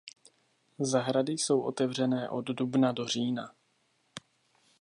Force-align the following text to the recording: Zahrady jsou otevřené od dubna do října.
Zahrady 0.79 1.31
jsou 1.33 1.61
otevřené 1.61 2.29
od 2.29 2.41
dubna 2.49 2.91
do 2.91 3.07
října. 3.07 3.51